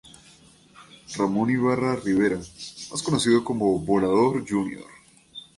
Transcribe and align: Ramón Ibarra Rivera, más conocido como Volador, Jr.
Ramón 1.15 1.51
Ibarra 1.51 1.95
Rivera, 1.95 2.37
más 2.37 3.03
conocido 3.03 3.43
como 3.43 3.77
Volador, 3.81 4.43
Jr. 4.49 4.83